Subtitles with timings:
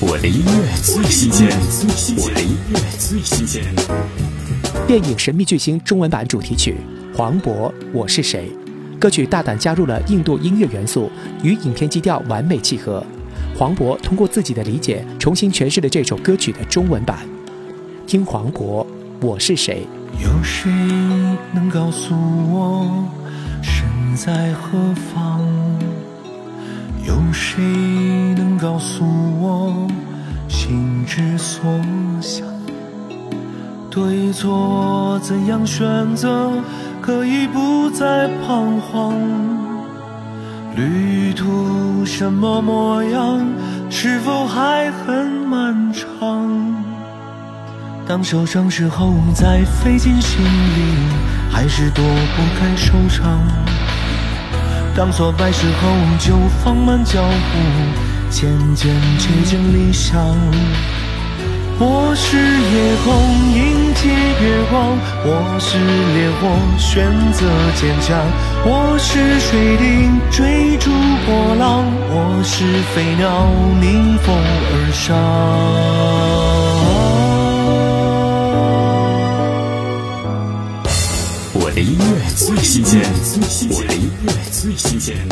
[0.00, 1.48] 我的音乐最新鲜，
[2.18, 3.64] 我的音乐最新鲜。
[4.86, 6.76] 电影《神秘巨星》中文版主题曲
[7.16, 8.48] 《黄渤我是谁》，
[9.00, 11.10] 歌曲大胆加入了印度音乐元素，
[11.42, 13.04] 与影片基调完美契合。
[13.56, 17.18] 黄渤通过自己的理解，重新诠释了这首歌曲的中文版。
[18.06, 18.86] 听黄渤
[19.20, 19.84] 我是谁？
[20.22, 20.70] 有谁
[21.52, 23.08] 能告诉我
[23.60, 23.84] 身
[24.14, 24.78] 在何
[25.12, 25.67] 方？
[27.08, 27.64] 有谁
[28.36, 29.02] 能告诉
[29.40, 29.88] 我
[30.46, 31.62] 心之所
[32.20, 32.46] 向？
[33.90, 36.52] 对错怎样选择，
[37.00, 39.14] 可以不再彷徨？
[40.76, 43.40] 旅途什么模样，
[43.88, 46.04] 是否还很漫长？
[48.06, 50.82] 当受伤时候再费尽心力，
[51.50, 53.77] 还是躲不开受伤。
[54.98, 55.88] 当挫败时候，
[56.18, 56.34] 就
[56.64, 57.30] 放慢脚步，
[58.30, 60.18] 渐渐接近理想。
[61.78, 63.14] 我是夜空，
[63.54, 64.08] 迎接
[64.42, 68.26] 月光；我是烈火，选择坚强；
[68.64, 70.90] 我是水滴，追逐
[71.24, 73.46] 波浪；我是飞鸟，
[73.80, 74.34] 逆风
[74.72, 75.14] 而上。
[81.54, 83.00] 我的音乐最新鲜，
[83.70, 85.27] 我的音乐最新鲜。